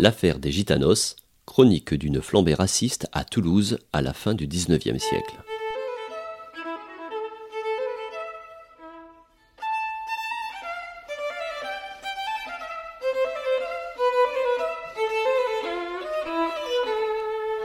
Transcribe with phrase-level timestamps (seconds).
[0.00, 5.34] L'affaire des Gitanos, chronique d'une flambée raciste à Toulouse à la fin du XIXe siècle.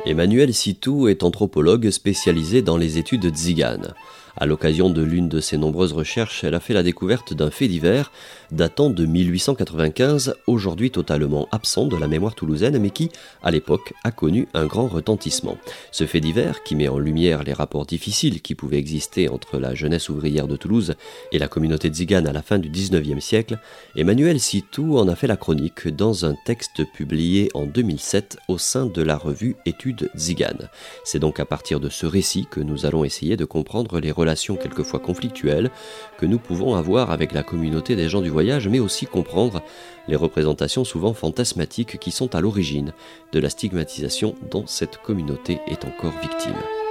[0.07, 3.93] Emmanuel Sitou est anthropologue spécialisé dans les études tziganes.
[4.35, 7.67] À l'occasion de l'une de ses nombreuses recherches, elle a fait la découverte d'un fait
[7.67, 8.11] divers
[8.53, 13.09] datant de 1895, aujourd'hui totalement absent de la mémoire toulousaine, mais qui,
[13.43, 15.57] à l'époque, a connu un grand retentissement.
[15.91, 19.73] Ce fait divers, qui met en lumière les rapports difficiles qui pouvaient exister entre la
[19.73, 20.95] jeunesse ouvrière de Toulouse
[21.31, 23.59] et la communauté tzigane à la fin du XIXe siècle,
[23.95, 28.85] Emmanuel Sitou en a fait la chronique dans un texte publié en 2007 au sein
[28.85, 30.69] de la revue Études Tziganes.
[31.03, 34.11] C'est donc à partir de ce récit que nous allons essayer de comprendre les
[34.55, 35.71] quelquefois conflictuelles
[36.17, 39.61] que nous pouvons avoir avec la communauté des gens du voyage, mais aussi comprendre
[40.07, 42.93] les représentations souvent fantasmatiques qui sont à l'origine
[43.31, 46.82] de la stigmatisation dont cette communauté est encore victime.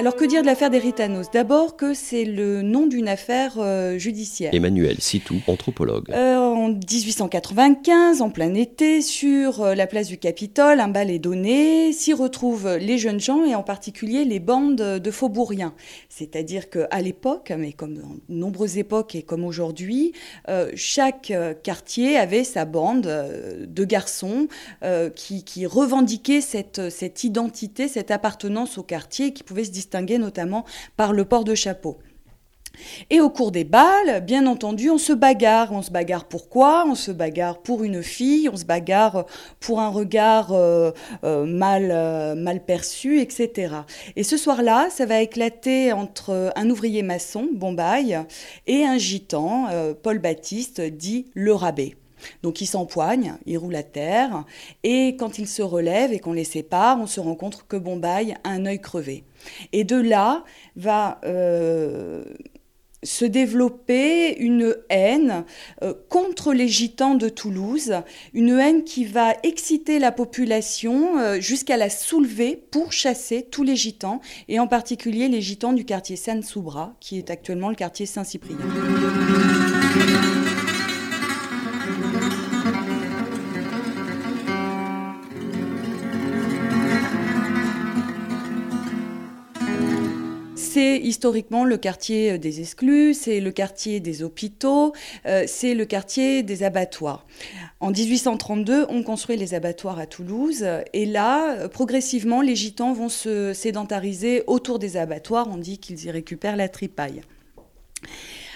[0.00, 3.98] Alors que dire de l'affaire des Ritanos D'abord que c'est le nom d'une affaire euh,
[3.98, 4.54] judiciaire.
[4.54, 6.10] Emmanuel Sitou, anthropologue.
[6.10, 11.18] Euh, en 1895, en plein été, sur euh, la place du Capitole, un bal est
[11.18, 15.74] donné, s'y retrouvent les jeunes gens et en particulier les bandes de faubouriens.
[16.08, 20.12] C'est-à-dire qu'à l'époque, mais comme en nombreuses époques et comme aujourd'hui,
[20.76, 21.30] chaque
[21.62, 24.48] quartier avait sa bande de garçons
[25.14, 30.64] qui, qui, revendiquaient cette, cette identité, cette appartenance au quartier qui pouvait se distinguer notamment
[30.96, 31.98] par le port de chapeau.
[33.10, 35.72] Et au cours des balles, bien entendu, on se bagarre.
[35.72, 39.26] On se bagarre pourquoi On se bagarre pour une fille, on se bagarre
[39.58, 40.92] pour un regard euh,
[41.24, 43.74] euh, mal, euh, mal perçu, etc.
[44.16, 48.18] Et ce soir-là, ça va éclater entre un ouvrier maçon, Bombay,
[48.66, 49.66] et un gitan,
[50.02, 51.96] Paul Baptiste, dit le rabais.
[52.42, 54.44] Donc ils s'empoignent, ils roulent à terre,
[54.82, 58.34] et quand ils se relèvent et qu'on les sépare, on se rend compte que Bombay
[58.44, 59.24] a un œil crevé.
[59.72, 60.44] Et de là
[60.76, 62.24] va euh,
[63.02, 65.44] se développer une haine
[65.82, 67.94] euh, contre les gitans de Toulouse,
[68.34, 73.76] une haine qui va exciter la population euh, jusqu'à la soulever pour chasser tous les
[73.76, 78.58] gitans, et en particulier les gitans du quartier Saint-Soubra, qui est actuellement le quartier Saint-Cyprien.
[90.80, 94.94] C'est historiquement le quartier des exclus, c'est le quartier des hôpitaux,
[95.26, 97.26] euh, c'est le quartier des abattoirs.
[97.80, 100.64] En 1832, on construit les abattoirs à Toulouse
[100.94, 105.48] et là, progressivement, les gitans vont se sédentariser autour des abattoirs.
[105.50, 107.20] On dit qu'ils y récupèrent la tripaille.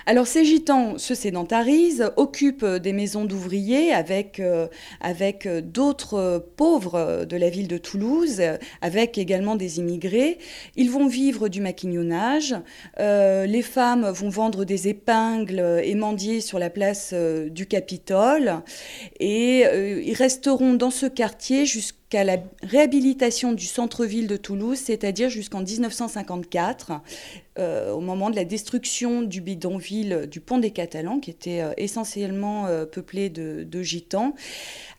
[0.06, 4.66] Alors ces gitans se sédentarisent, occupent des maisons d'ouvriers avec, euh,
[5.00, 8.42] avec d'autres pauvres de la ville de Toulouse,
[8.82, 10.38] avec également des immigrés.
[10.76, 12.54] Ils vont vivre du maquignonnage.
[13.00, 18.62] Euh, les femmes vont vendre des épingles et mendier sur la place euh, du Capitole.
[19.20, 19.64] Et
[20.04, 25.60] ils resteront dans ce quartier jusqu'à à la réhabilitation du centre-ville de Toulouse, c'est-à-dire jusqu'en
[25.60, 26.92] 1954,
[27.58, 31.72] euh, au moment de la destruction du bidonville du pont des Catalans, qui était euh,
[31.76, 34.34] essentiellement euh, peuplé de, de, gitans,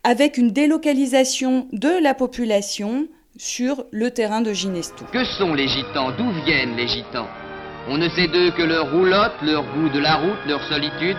[0.04, 5.06] avec une délocalisation de la population sur le terrain de Ginestou.
[5.12, 6.12] Que sont les gitans?
[6.18, 7.28] D'où viennent les gitans?
[7.88, 11.18] On ne sait d'eux que leur roulotte, leur goût de la route, leur solitude.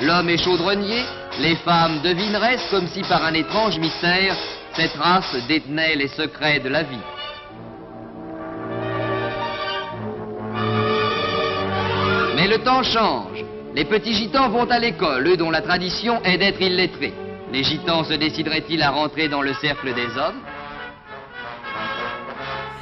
[0.00, 1.02] L'homme est chaudronnier,
[1.40, 4.36] les femmes devineresses comme si par un étrange mystère
[4.74, 7.06] cette race détenait les secrets de la vie.
[12.36, 13.44] Mais le temps change.
[13.74, 17.14] Les petits gitans vont à l'école, eux dont la tradition est d'être illettrés.
[17.52, 20.40] Les gitans se décideraient-ils à rentrer dans le cercle des hommes?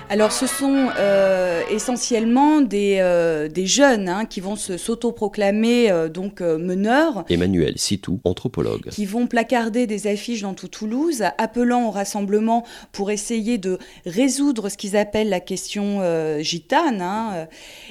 [0.08, 6.40] Alors ce sont euh, essentiellement des, euh, des jeunes hein, qui vont s'autoproclamer euh, donc
[6.40, 7.24] meneurs.
[7.28, 8.88] Emmanuel Sitou, anthropologue.
[8.90, 14.68] Qui vont placarder des affiches dans tout Toulouse, appelant au rassemblement pour essayer de résoudre
[14.68, 16.02] ce qu'ils appellent la question
[16.40, 17.00] gitane.
[17.00, 17.46] Hein,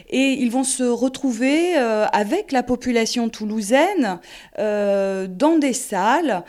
[0.10, 4.20] et ils vont se retrouver avec la population toulousaine
[4.58, 6.44] dans des salles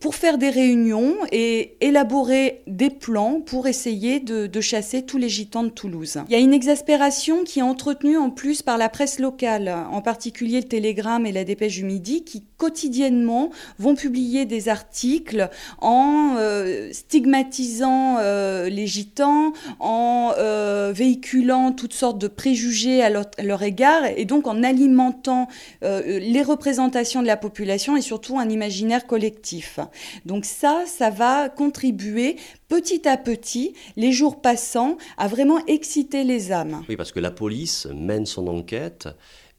[0.00, 5.28] pour faire des réunions et élaborer des plans pour essayer de de, chasser tous les
[5.28, 6.18] gitans de Toulouse.
[6.28, 10.00] Il y a une exaspération qui est entretenue en plus par la presse locale, en
[10.00, 13.50] particulier le Télégramme et la Dépêche du Midi, qui quotidiennement
[13.80, 15.50] vont publier des articles
[15.80, 23.62] en euh, stigmatisant euh, les gitans, en euh, véhiculant toutes sortes de préjugés à leur,
[23.62, 25.48] égard et donc en alimentant
[25.82, 29.78] les représentations de la population et surtout un imaginaire collectif.
[30.24, 32.36] Donc ça, ça va contribuer
[32.72, 36.82] petit à petit, les jours passant, à vraiment exciter les âmes.
[36.88, 39.10] Oui, parce que la police mène son enquête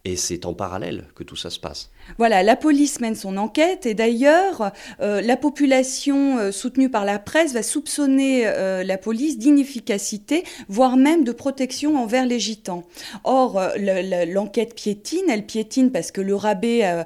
[0.06, 1.90] et c'est en parallèle que tout ça se passe.
[2.18, 7.20] Voilà, la police mène son enquête et d'ailleurs, euh, la population euh, soutenue par la
[7.20, 12.84] presse va soupçonner euh, la police d'inefficacité, voire même de protection envers les gitans.
[13.24, 17.06] Or, l'enquête piétine, elle piétine parce que le rabbin,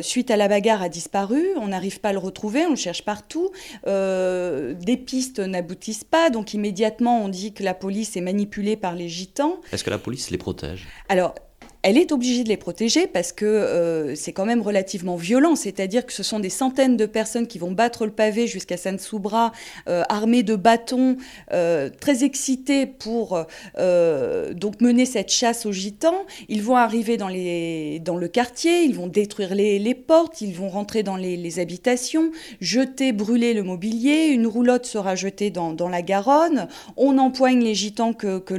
[0.00, 3.04] suite à la bagarre, a disparu, on n'arrive pas à le retrouver, on le cherche
[3.04, 3.50] partout,
[3.86, 9.08] des pistes n'aboutissent pas, donc immédiatement on dit que la police est manipulée par les
[9.08, 9.60] gitans.
[9.72, 10.86] Est-ce que la police les protège?
[11.08, 11.34] Alors,
[11.82, 16.04] elle est obligée de les protéger parce que euh, c'est quand même relativement violent, c'est-à-dire
[16.04, 19.52] que ce sont des centaines de personnes qui vont battre le pavé jusqu'à San Soubra,
[19.88, 21.16] euh, armées de bâtons,
[21.52, 23.38] euh, très excités pour
[23.78, 26.26] donc mener cette chasse aux gitans.
[26.48, 30.54] Ils vont arriver dans, les, dans le quartier, ils vont détruire les, les portes, ils
[30.54, 32.30] vont rentrer dans les, les, habitations,
[32.60, 37.74] jeter, brûler le mobilier, une roulotte sera jetée dans, dans la Garonne, on empoigne les
[37.74, 38.54] gitans que, que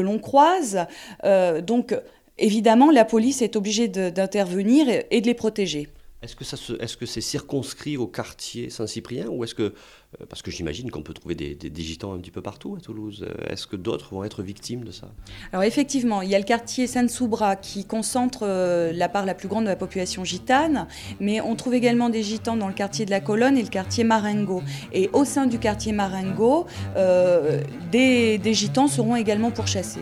[0.00, 0.86] l'on croise.
[1.62, 1.94] donc
[2.38, 5.88] évidemment, la police est obligée d'intervenir et, de les protéger.
[6.22, 10.40] Est-ce que, ça est-ce que c'est circonscrit au quartier Saint-Cyprien ou est-ce que, euh, parce
[10.40, 13.52] que j'imagine qu'on peut trouver des, des, gitans un petit peu partout à Toulouse, euh,
[13.52, 15.10] est-ce que d'autres vont être victimes de ça?
[15.52, 19.48] Alors effectivement, il y a le quartier Saint-Soubra qui concentre euh, la part la plus
[19.48, 20.88] grande de la population gitane,
[21.20, 24.02] mais on trouve également des gitans dans le quartier de la Colonne et le quartier
[24.02, 24.62] Marengo.
[24.94, 26.64] Et au sein du quartier Marengo,
[27.92, 30.00] des, des gitans seront également pourchassés.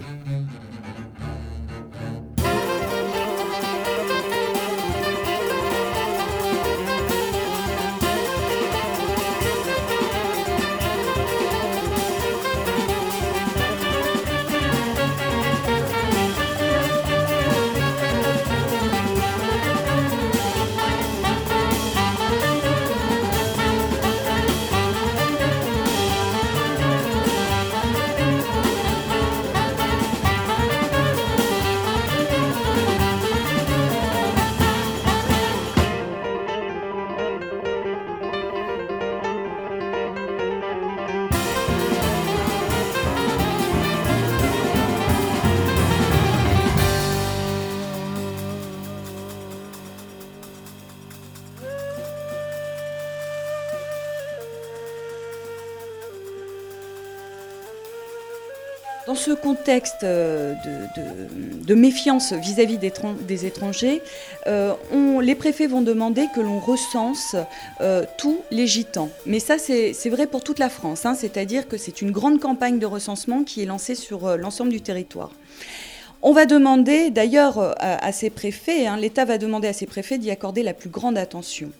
[59.12, 60.54] Dans ce contexte euh,
[61.66, 64.00] de, méfiance vis-à-vis des, étrangers,
[64.46, 64.72] euh,
[65.20, 67.36] les préfets vont demander que l'on recense
[67.82, 69.10] euh, tous les gitans.
[69.26, 71.14] Mais ça, c'est vrai pour toute la France, hein.
[71.14, 75.32] c'est-à-dire que c'est une grande campagne de recensement qui est lancée sur l'ensemble du territoire.
[76.22, 80.30] On va demander, d'ailleurs, à, ces préfets, hein, l'État va demander à ces préfets d'y
[80.30, 81.70] accorder la plus grande attention.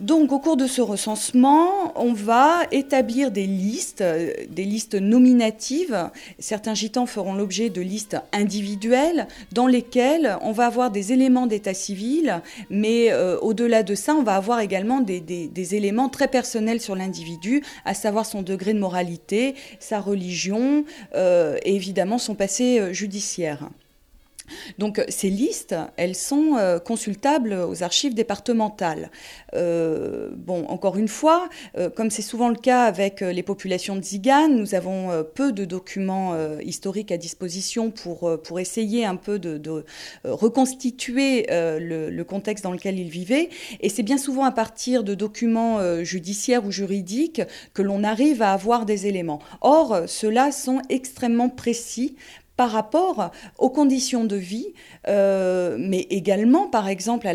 [0.00, 6.10] Donc au cours de ce recensement, on va établir des listes, euh, des listes nominatives.
[6.40, 11.74] Certains gitans feront l'objet de listes individuelles dans lesquelles on va avoir des éléments d'état
[11.74, 16.96] civil, mais euh, au-delà de ça, on va avoir également des, éléments très personnels sur
[16.96, 23.68] l'individu, à savoir son degré de moralité, sa religion euh, et évidemment son passé judiciaire.
[24.78, 29.10] Donc ces listes, elles sont euh, consultables aux archives départementales.
[29.54, 31.48] Euh, bon, encore une fois,
[31.78, 35.64] euh, comme c'est souvent le cas avec les populations de Zigane, nous avons peu de
[35.64, 39.84] documents historiques à disposition pour, pour essayer un peu de,
[40.24, 43.50] reconstituer le, contexte dans lequel ils vivaient.
[43.80, 47.42] Et c'est bien souvent à partir de documents judiciaires ou juridiques
[47.74, 49.40] que l'on arrive à avoir des éléments.
[49.60, 52.16] Or, ceux-là sont extrêmement précis
[52.56, 54.74] par rapport aux conditions de vie,
[55.08, 57.32] euh, mais également, par exemple, à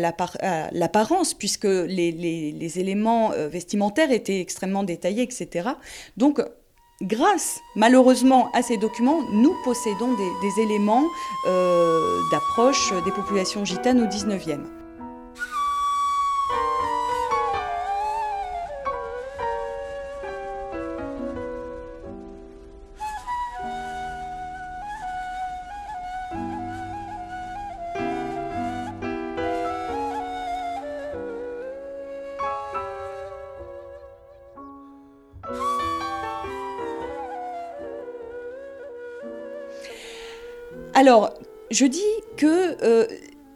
[0.72, 5.70] l'apparence, puisque les, éléments euh, vestimentaires étaient extrêmement détaillés, etc.
[6.16, 6.42] Donc,
[7.02, 11.04] grâce, malheureusement, à ces documents, nous possédons des, éléments
[11.46, 14.79] euh, d'approche des populations gitanes au 19e.
[41.00, 41.32] Alors,
[41.70, 43.06] je dis que euh,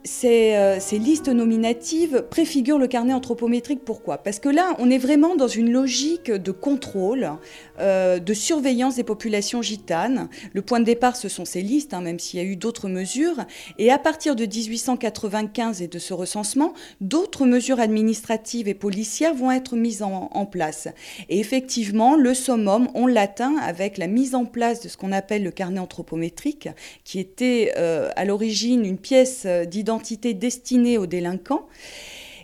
[0.05, 3.83] ces, listes nominatives préfigurent le carnet anthropométrique.
[3.83, 4.19] Pourquoi?
[4.19, 7.31] Parce que là, on est vraiment dans une logique de contrôle,
[7.79, 10.29] euh, de surveillance des populations gitanes.
[10.53, 12.87] Le point de départ, ce sont ces listes, hein, même s'il y a eu d'autres
[12.87, 13.45] mesures.
[13.79, 19.51] Et à partir de 1895 et de ce recensement, d'autres mesures administratives et policières vont
[19.51, 20.87] être mises en, place.
[21.29, 25.43] Et effectivement, le summum, on l'atteint avec la mise en place de ce qu'on appelle
[25.43, 26.69] le carnet anthropométrique,
[27.03, 29.47] qui était euh, à l'origine une pièce
[30.33, 31.67] destinée aux délinquants.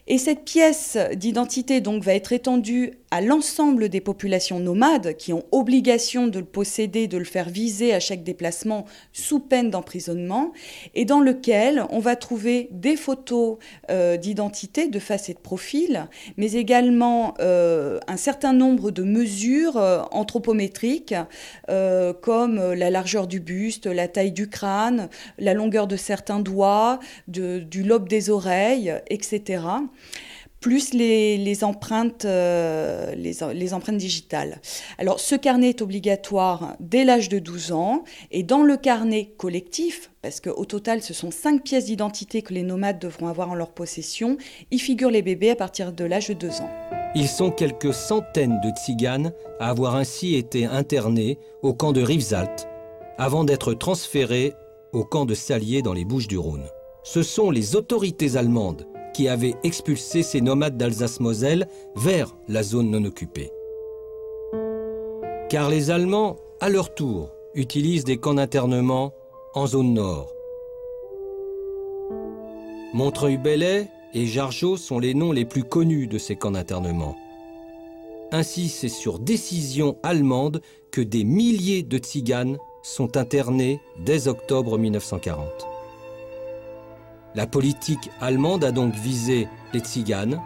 [0.07, 5.43] Et cette pièce d'identité donc va être étendue à l'ensemble des populations nomades qui ont
[5.51, 10.53] obligation de le posséder, de le faire viser à chaque déplacement sous peine d'emprisonnement,
[10.95, 13.57] et dans lequel on va trouver des photos
[13.89, 19.75] euh, d'identité, de face et de profil, mais également euh, un certain nombre de mesures
[19.75, 21.15] euh, anthropométriques,
[22.21, 27.83] comme la largeur du buste, la taille du crâne, la longueur de certains doigts, du
[27.83, 29.61] lobe des oreilles, etc
[30.61, 34.61] plus les, empreintes, euh, les, empreintes digitales.
[34.99, 40.11] Alors ce carnet est obligatoire dès l'âge de 12 ans et dans le carnet collectif,
[40.21, 43.71] parce qu'au total ce sont cinq pièces d'identité que les nomades devront avoir en leur
[43.71, 44.37] possession,
[44.69, 46.69] y figurent les bébés à partir de l'âge de 2 ans.
[47.15, 52.67] Ils sont quelques centaines de tziganes à avoir ainsi été internés au camp de Rivesalt
[53.17, 54.53] avant d'être transférés
[54.93, 56.65] au camp de Salier dans les Bouches du Rhône.
[57.03, 63.03] Ce sont les autorités allemandes qui avait expulsé ces nomades d'Alsace-Moselle vers la zone non
[63.05, 63.51] occupée.
[65.49, 69.13] Car les Allemands, à leur tour, utilisent des camps d'internement
[69.53, 70.33] en zone nord.
[72.93, 77.15] Montreuil-Bellay et Jargeau sont les noms les plus connus de ces camps d'internement.
[78.31, 85.70] Ainsi, c'est sur décision allemande que des milliers de tziganes sont internés dès octobre 1940.
[87.33, 90.41] La politique allemande a donc visé les tziganes,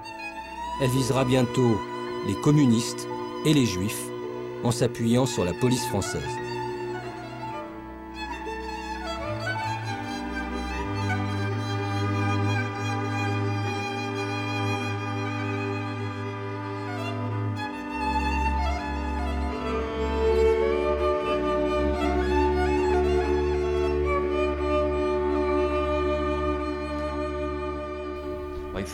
[0.82, 1.80] elle visera bientôt
[2.28, 3.08] les communistes
[3.46, 4.04] et les juifs
[4.64, 6.45] en s'appuyant sur la police française.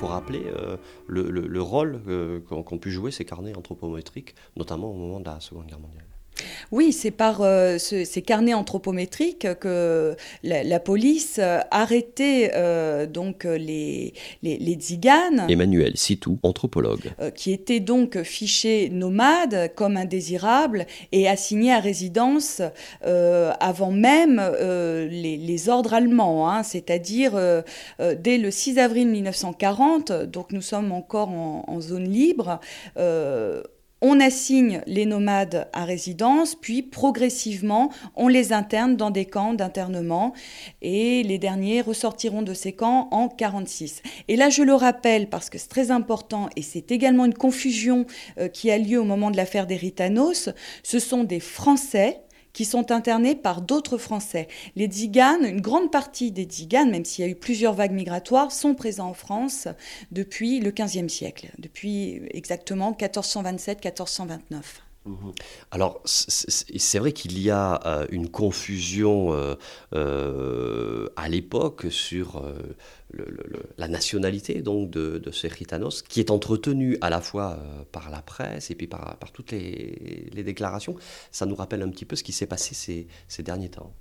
[0.04, 0.78] Euh,
[1.08, 5.68] le, rôle euh, qu'ont pu jouer ces carnets anthropométriques, notamment au moment de la Seconde
[5.68, 6.06] Guerre mondiale.
[6.72, 14.76] Oui, c'est par euh, ces carnets anthropométriques que la, police arrêtait euh, donc les, les,
[14.76, 15.48] tziganes.
[15.50, 17.12] Emmanuel Sitou, anthropologue.
[17.20, 22.62] Euh, qui étaient donc fichés nomades comme indésirables et assignés à résidence
[23.02, 24.42] avant même
[25.10, 26.64] les, ordres allemands, hein.
[26.64, 27.34] c'est-à-dire
[28.00, 32.60] dès le 6 avril 1940, donc nous sommes encore en, en zone libre
[34.02, 40.34] on assigne les nomades à résidence, puis progressivement, on les interne dans des camps d'internement
[40.82, 44.02] et les derniers ressortiront de ces camps en 46.
[44.28, 48.06] Et là, je le rappelle parce que c'est très important et c'est également une confusion
[48.40, 50.50] euh, qui a lieu au moment de l'affaire des Ritanos,
[50.84, 52.22] ce sont des Français
[52.54, 54.48] qui sont internés par d'autres Français.
[54.76, 58.52] Les Tziganes, une grande partie des Tziganes, même s'il y a eu plusieurs vagues migratoires,
[58.52, 59.68] sont présents en France
[60.12, 64.62] depuis le XVe siècle, depuis exactement 1427-1429.
[65.06, 65.34] Mhm.
[65.72, 69.56] Alors, c'est vrai qu'il y a euh, une confusion euh,
[69.94, 72.44] euh, à l'époque sur
[73.78, 78.22] la nationalité donc de, ces gitanos, qui est entretenue à la fois euh, par la
[78.22, 80.96] presse et puis par, toutes les, déclarations.
[81.32, 82.74] Ça nous rappelle un petit peu ce qui s'est passé
[83.28, 83.92] ces, derniers temps.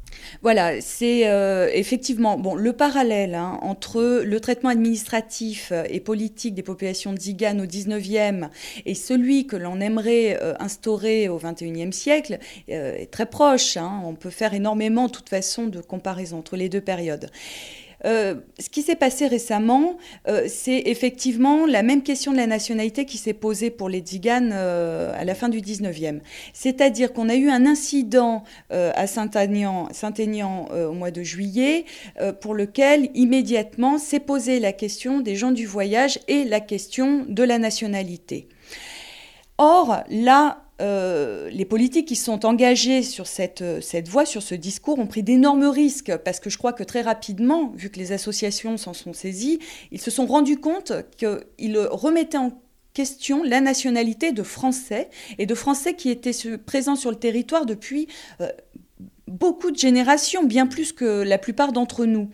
[0.43, 6.62] Voilà, c'est euh, effectivement bon, le parallèle hein, entre le traitement administratif et politique des
[6.62, 8.49] populations tziganes au 19e
[8.85, 12.38] et celui que l'on aimerait euh, instaurer au 21e siècle
[12.69, 13.76] est très proche.
[13.76, 14.02] Hein.
[14.05, 17.31] On peut faire énormément, de toute façon, de comparaison entre les deux périodes.
[18.04, 19.97] Euh, ce qui s'est passé récemment,
[20.28, 24.52] euh, c'est effectivement la même question de la nationalité qui s'est posée pour les Tziganes
[24.52, 26.21] euh, à la fin du 19e.
[26.52, 31.85] C'est-à-dire qu'on a eu un incident à Saint-Aignan Saint au mois de juillet
[32.40, 37.42] pour lequel immédiatement s'est posée la question des gens du voyage et la question de
[37.42, 38.49] la nationalité.
[39.59, 44.99] Or, là, euh, les politiques qui sont engagés sur cette, cette voie, sur ce discours,
[44.99, 48.76] ont pris d'énormes risques parce que je crois que très rapidement, vu que les associations
[48.76, 49.58] s'en sont saisies,
[49.92, 52.52] ils se sont rendus compte qu'ils remettaient en
[52.94, 58.08] question la nationalité de Français et de Français qui étaient présents sur le territoire depuis...
[58.40, 58.49] Euh,
[59.30, 62.30] beaucoup de générations, bien plus que la plupart d'entre nous.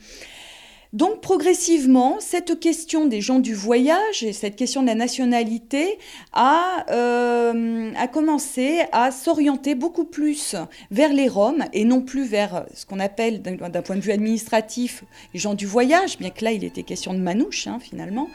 [0.93, 5.99] Donc progressivement, cette question des gens du voyage et cette question de la nationalité
[6.33, 10.57] a, euh, a commencé à s'orienter beaucoup plus
[10.91, 15.05] vers les Roms et non plus vers ce qu'on appelle d'un point de vue administratif
[15.35, 18.29] les gens du voyage, bien que là il était question de manouche hein, finalement.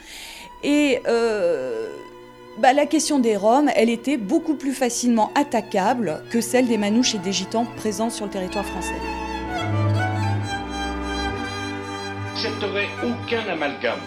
[0.63, 1.87] Et euh,
[2.59, 7.15] bah, la question des Roms, elle était beaucoup plus facilement attaquable que celle des manouches
[7.15, 9.30] et des gitans présents sur le territoire français.
[12.41, 13.99] N'accepterai aucun amalgame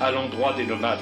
[0.00, 0.98] à l'endroit des nomades.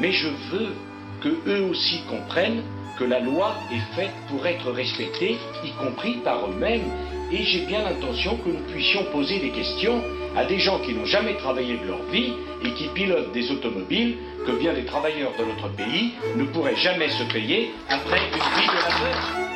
[0.00, 0.74] Mais je veux
[1.20, 2.62] que eux aussi comprennent
[2.98, 6.90] que la loi est faite pour être respectée, y compris par eux-mêmes,
[7.30, 10.02] et j'ai bien l'intention que nous puissions poser des questions
[10.36, 12.32] à des gens qui n'ont jamais travaillé de leur vie
[12.64, 17.08] et qui pilotent des automobiles que bien des travailleurs de notre pays ne pourraient jamais
[17.08, 19.49] se payer après une vie de la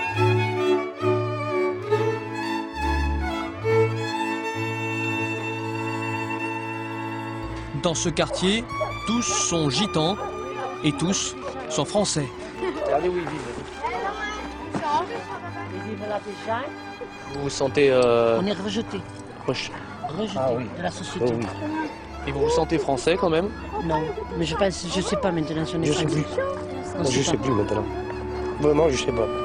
[7.85, 8.65] Dans ce quartier,
[9.07, 10.17] tous sont gitans
[10.83, 11.37] et tous
[11.69, 12.27] sont français.
[12.83, 13.31] Regardez où ils vivent.
[15.75, 16.61] Ils vivent là déjà.
[17.35, 17.91] Vous vous sentez.
[17.91, 18.41] Euh...
[18.41, 19.03] On est rejeté.
[19.47, 19.75] Rejeté
[20.35, 20.65] ah, oui.
[20.79, 21.27] de la société.
[21.29, 21.47] Oh, oui.
[22.27, 23.51] Et vous vous sentez français quand même?
[23.85, 24.01] Non,
[24.39, 26.25] mais je pense, je sais pas maintenant si on est Je sais plus.
[27.03, 27.85] je sais, sais plus maintenant.
[28.61, 29.44] Vraiment, je sais pas.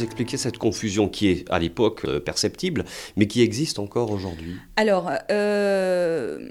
[0.00, 2.84] Vous expliquez cette confusion qui est à l'époque euh, perceptible,
[3.16, 4.56] mais qui existe encore aujourd'hui?
[4.76, 6.48] Alors, euh,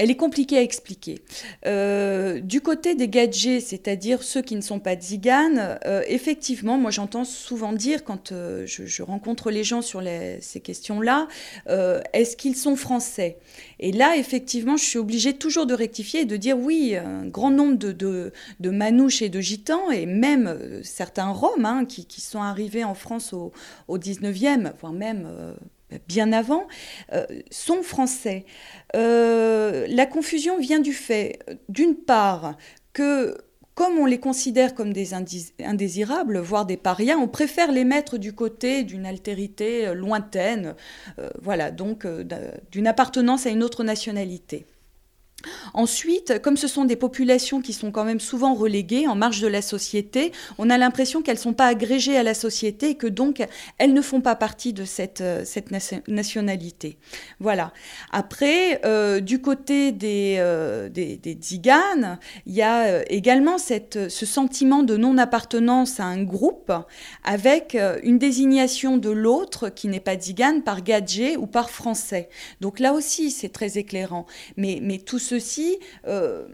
[0.00, 1.20] elle est compliquée à expliquer.
[1.66, 6.90] Euh, du côté des gadgets, c'est-à-dire ceux qui ne sont pas tziganes, euh, effectivement, moi
[6.90, 10.02] j'entends souvent dire quand euh, je, rencontre les gens sur
[10.40, 11.28] ces questions-là,
[12.14, 13.36] est-ce qu'ils sont français?
[13.78, 17.50] Et là, effectivement, je suis obligée toujours de rectifier et de dire oui, un grand
[17.50, 18.32] nombre de,
[18.70, 23.52] manouches et de gitans, et même certains Roms hein, qui, sont arrivés en France au,
[23.88, 25.28] au 19e, voire même
[26.08, 26.66] bien avant,
[27.50, 28.44] sont français.
[28.96, 32.56] Euh, la confusion vient du fait, d'une part,
[32.92, 33.36] que
[33.74, 38.34] comme on les considère comme des indésirables, voire des parias, on préfère les mettre du
[38.34, 40.74] côté d'une altérité euh, lointaine,
[41.18, 42.06] euh, voilà, donc
[42.70, 44.66] d'une appartenance à une autre nationalité.
[45.74, 49.48] Ensuite, comme ce sont des populations qui sont quand même souvent reléguées en marge de
[49.48, 53.06] la société, on a l'impression qu'elles ne sont pas agrégées à la société et que
[53.06, 53.46] donc
[53.78, 55.70] elles ne font pas partie de cette, euh, cette
[56.08, 56.98] nationalité.
[57.38, 57.72] Voilà.
[58.10, 64.26] Après, euh, du côté des, euh, des, des, Tziganes, il y a également cette, ce
[64.26, 66.72] sentiment de non-appartenance à un groupe
[67.24, 72.28] avec une désignation de l'autre qui n'est pas Tzigane par gadget ou par français.
[72.60, 74.26] Donc là aussi, c'est très éclairant.
[74.56, 76.48] Mais, mais tout ceci euh,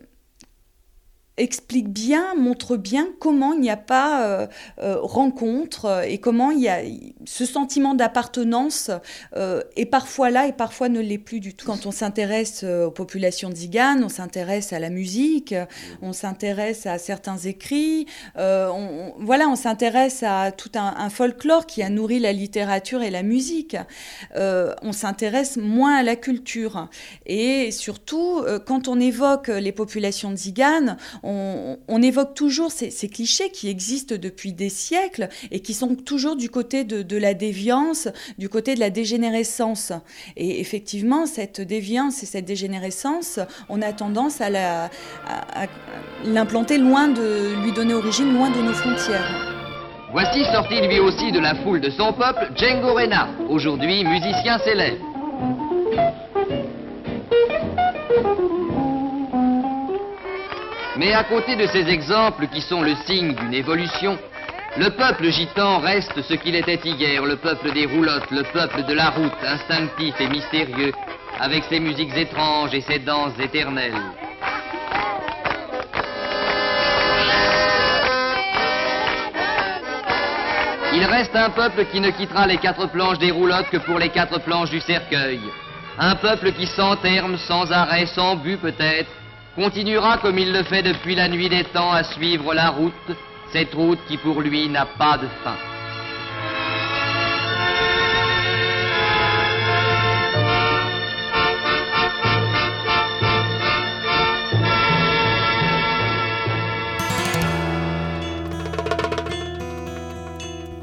[1.38, 4.46] explique bien, montre bien comment il n'y a pas euh,
[4.78, 6.78] euh, rencontre et comment il y a
[7.26, 8.90] ce sentiment d'appartenance
[9.36, 11.66] euh, est parfois là et parfois ne l'est plus du tout.
[11.66, 15.54] Quand on s'intéresse aux populations ziganes, on s'intéresse à la musique,
[16.00, 21.88] on s'intéresse à certains écrits, on, voilà, on s'intéresse à tout un, folklore qui a
[21.88, 23.76] nourri la littérature et la musique.
[24.36, 26.88] on s'intéresse moins à la culture
[27.26, 30.96] et surtout quand on évoque les populations ziganes,
[31.26, 36.50] on, évoque toujours ces, clichés qui existent depuis des siècles et qui sont toujours du
[36.50, 38.08] côté de, la déviance,
[38.38, 39.92] du côté de la dégénérescence.
[40.36, 44.88] Et effectivement, cette déviance et cette dégénérescence, on a tendance à
[46.24, 49.52] l'implanter loin de lui donner origine, loin de nos frontières.
[50.12, 55.15] Voici sorti lui aussi de la foule de son peuple, Django Reinhardt, aujourd'hui musicien célèbre.
[60.96, 64.18] Mais à côté de ces exemples qui sont le signe d'une évolution,
[64.78, 68.94] le peuple gitan reste ce qu'il était hier, le peuple des roulottes, le peuple de
[68.94, 70.92] la route, instinctif et mystérieux,
[71.38, 73.92] avec ses musiques étranges et ses danses éternelles.
[80.94, 84.08] Il reste un peuple qui ne quittera les quatre planches des roulottes que pour les
[84.08, 85.40] quatre planches du cercueil.
[85.98, 89.10] Un peuple qui s'enterme sans arrêt, sans but peut-être,
[89.56, 93.16] continuera comme il le fait depuis la nuit des temps à suivre la route,
[93.52, 95.75] cette route qui pour lui n'a pas de fin.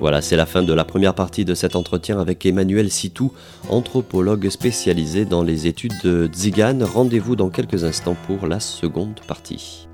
[0.03, 3.31] Voilà, c'est la fin de la première partie de cet entretien avec Emmanuel Sitou,
[3.69, 6.79] anthropologue spécialisé dans les études de Tzigan.
[6.81, 9.87] Rendez-vous dans quelques instants pour la seconde partie.